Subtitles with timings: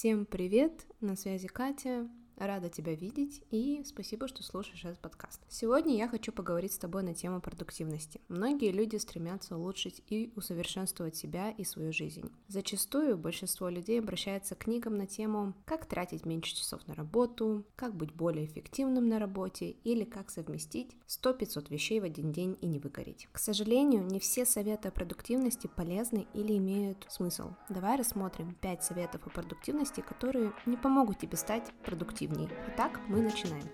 [0.00, 0.86] Всем привет!
[1.02, 2.08] На связи Катя.
[2.40, 5.42] Рада тебя видеть и спасибо, что слушаешь этот подкаст.
[5.50, 8.22] Сегодня я хочу поговорить с тобой на тему продуктивности.
[8.28, 12.32] Многие люди стремятся улучшить и усовершенствовать себя и свою жизнь.
[12.48, 17.94] Зачастую большинство людей обращается к книгам на тему «Как тратить меньше часов на работу», «Как
[17.94, 22.78] быть более эффективным на работе» или «Как совместить 100-500 вещей в один день и не
[22.78, 23.28] выгореть».
[23.32, 27.50] К сожалению, не все советы о продуктивности полезны или имеют смысл.
[27.68, 32.48] Давай рассмотрим 5 советов о продуктивности, которые не помогут тебе стать продуктивным эффективней.
[32.68, 33.64] Итак, мы начинаем.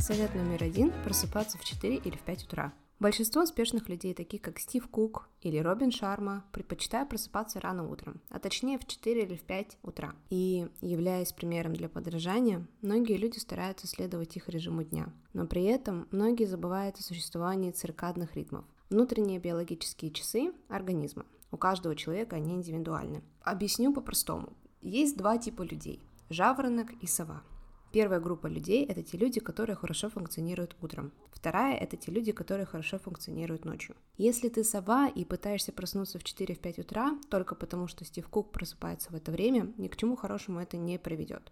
[0.00, 2.72] Совет номер один– просыпаться в 4 или в 5 утра.
[2.98, 8.40] Большинство успешных людей, такие как Стив Кук или Робин Шарма, предпочитают просыпаться рано утром, а
[8.40, 10.14] точнее в 4 или в 5 утра.
[10.30, 15.12] И, являясь примером для подражания, многие люди стараются следовать их режиму дня.
[15.32, 21.24] Но при этом многие забывают о существовании циркадных ритмов, внутренние биологические часы организма.
[21.50, 23.22] У каждого человека они индивидуальны.
[23.42, 24.52] Объясню по-простому.
[24.80, 27.42] Есть два типа людей– жаворонок и сова.
[27.90, 31.10] Первая группа людей– это те люди, которые хорошо функционируют утром.
[31.32, 33.96] Вторая– это те люди, которые хорошо функционируют ночью.
[34.18, 39.10] Если ты сова и пытаешься проснуться в 4-5 утра только потому, что Стив Кук просыпается
[39.10, 41.50] в это время, ни к чему хорошему это не приведет.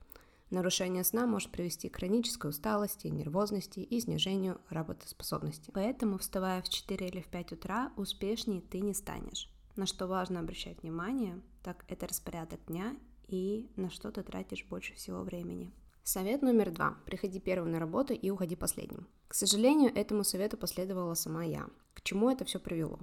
[0.50, 5.70] Нарушение сна может привести к хронической усталости, нервозности и снижению работоспособности.
[5.72, 9.50] Поэтому, вставая в 4 или в 5 утра, успешнее ты не станешь.
[9.76, 12.96] На что важно обращать внимание, так это распорядок дня
[13.28, 15.70] и на что ты тратишь больше всего времени.
[16.02, 16.96] Совет номер два.
[17.04, 19.06] Приходи первым на работу и уходи последним.
[19.28, 21.66] К сожалению, этому совету последовала сама я.
[21.92, 23.00] К чему это все привело?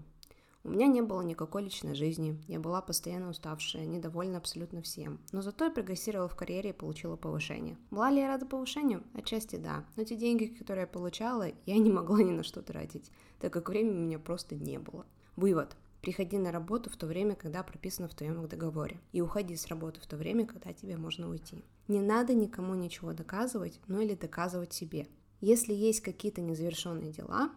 [0.63, 5.19] У меня не было никакой личной жизни, я была постоянно уставшая, недовольна абсолютно всем.
[5.33, 7.77] Но зато я прогрессировала в карьере и получила повышение.
[7.91, 9.03] Была ли я рада повышению?
[9.13, 9.85] Отчасти да.
[9.97, 13.69] Но те деньги, которые я получала, я не могла ни на что тратить, так как
[13.69, 15.05] времени у меня просто не было.
[15.35, 15.75] Вывод.
[16.03, 18.99] Приходи на работу в то время, когда прописано в твоем договоре.
[19.13, 21.63] И уходи с работы в то время, когда тебе можно уйти.
[21.87, 25.07] Не надо никому ничего доказывать, ну или доказывать себе.
[25.39, 27.53] Если есть какие-то незавершенные дела,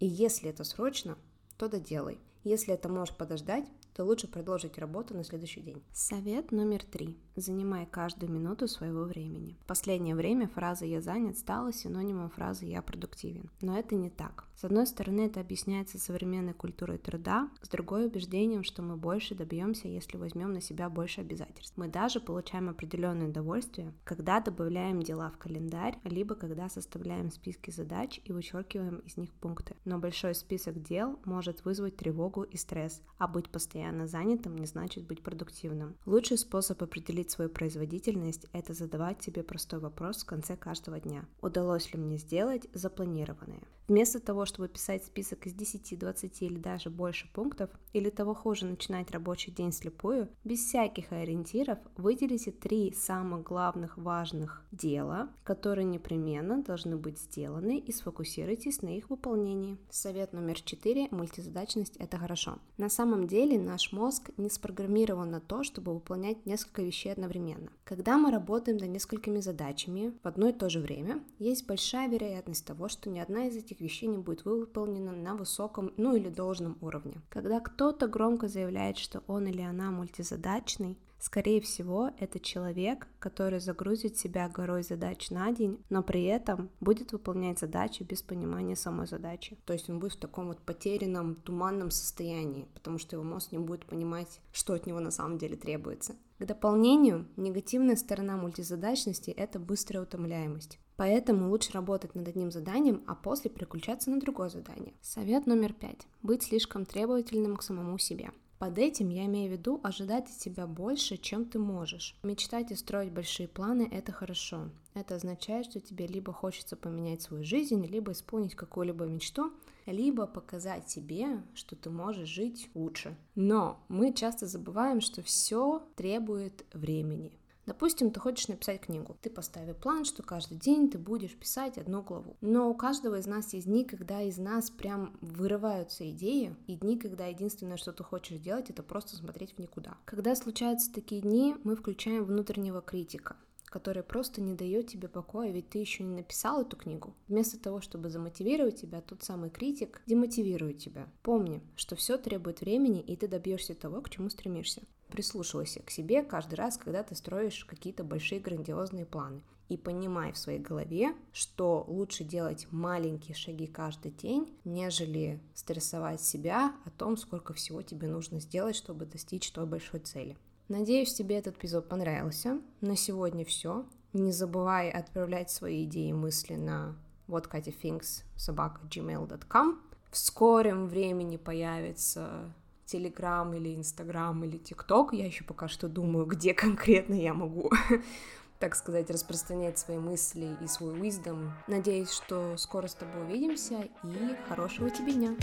[0.00, 1.18] и если это срочно,
[1.58, 2.18] то доделай.
[2.44, 5.82] Если это может подождать, то лучше продолжить работу на следующий день.
[5.92, 7.18] Совет номер три.
[7.36, 9.56] Занимай каждую минуту своего времени.
[9.62, 13.50] В последнее время фраза «я занят» стала синонимом фразы «я продуктивен».
[13.60, 14.46] Но это не так.
[14.56, 19.88] С одной стороны, это объясняется современной культурой труда, с другой убеждением, что мы больше добьемся,
[19.88, 21.76] если возьмем на себя больше обязательств.
[21.76, 28.20] Мы даже получаем определенное удовольствие, когда добавляем дела в календарь, либо когда составляем списки задач
[28.24, 29.74] и вычеркиваем из них пункты.
[29.84, 34.66] Но большой список дел может вызвать тревогу и стресс, а быть постоянно постоянно занятым не
[34.66, 35.96] значит быть продуктивным.
[36.06, 41.24] Лучший способ определить свою производительность– это задавать себе простой вопрос в конце каждого дня.
[41.40, 43.62] Удалось ли мне сделать запланированное?
[43.92, 48.64] Вместо того, чтобы писать список из 10, 20 или даже больше пунктов, или того хуже
[48.64, 56.62] начинать рабочий день слепую, без всяких ориентиров выделите три самых главных важных дела, которые непременно
[56.62, 59.76] должны быть сделаны и сфокусируйтесь на их выполнении.
[59.90, 61.08] Совет номер 4.
[61.10, 62.60] Мультизадачность– это хорошо.
[62.78, 67.70] На самом деле наш мозг не спрограммирован на то, чтобы выполнять несколько вещей одновременно.
[67.84, 72.64] Когда мы работаем над несколькими задачами в одно и то же время, есть большая вероятность
[72.64, 76.78] того, что ни одна из этих вещей не будет выполнена на высоком, ну или должном
[76.80, 77.20] уровне.
[77.28, 84.16] Когда кто-то громко заявляет, что он или она мультизадачный, Скорее всего, это человек, который загрузит
[84.16, 89.56] себя горой задач на день, но при этом будет выполнять задачи без понимания самой задачи.
[89.64, 93.60] То есть он будет в таком вот потерянном, туманном состоянии, потому что его мозг не
[93.60, 96.16] будет понимать, что от него на самом деле требуется.
[96.40, 100.80] К дополнению, негативная сторона мультизадачности– это быстрая утомляемость.
[100.96, 104.94] Поэтому лучше работать над одним заданием, а после переключаться на другое задание.
[105.00, 106.06] Совет номер пять.
[106.22, 108.30] Быть слишком требовательным к самому себе.
[108.62, 112.14] Под этим я имею в виду ожидать от себя больше, чем ты можешь.
[112.22, 114.70] Мечтать и строить большие планы– это хорошо.
[114.94, 119.52] Это означает, что тебе либо хочется поменять свою жизнь, либо исполнить какую-либо мечту,
[119.86, 123.16] либо показать себе, что ты можешь жить лучше.
[123.34, 127.32] Но мы часто забываем, что все требует времени.
[127.66, 129.16] Допустим, ты хочешь написать книгу.
[129.22, 132.36] Ты поставил план, что каждый день ты будешь писать одну главу.
[132.40, 136.98] Но у каждого из нас есть дни, когда из нас прям вырываются идеи, и дни,
[136.98, 139.96] когда единственное, что ты хочешь делать, это просто смотреть в никуда.
[140.04, 143.36] Когда случаются такие дни, мы включаем внутреннего критика
[143.72, 147.16] который просто не дает тебе покоя, ведь ты еще не написал эту книгу.
[147.26, 151.08] Вместо того, чтобы замотивировать тебя, тот самый критик демотивирует тебя.
[151.22, 154.82] Помни, что все требует времени, и ты добьешься того, к чему стремишься.
[155.12, 159.42] Прислушивайся к себе каждый раз, когда ты строишь какие-то большие грандиозные планы.
[159.68, 166.74] и понимай в своей голове, что лучше делать маленькие шаги каждый день, нежели стрессовать себя
[166.84, 170.36] о том, сколько всего тебе нужно сделать, чтобы достичь той большой цели.
[170.68, 172.60] Надеюсь, тебе этот эпизод понравился.
[172.80, 173.86] На сегодня все.
[174.12, 176.96] Не забывай отправлять свои идеи и мысли на
[177.28, 179.80] Финкс собака gmail.com.
[180.10, 182.52] В скором времени появится
[182.92, 185.14] Телеграм или Инстаграм или ТикТок.
[185.14, 187.70] Я еще пока что думаю, где конкретно я могу
[188.58, 191.50] так сказать, распространять свои мысли и свой wisdom.
[191.66, 195.34] Надеюсь, что скоро с тобой увидимся и хорошего тебе дня.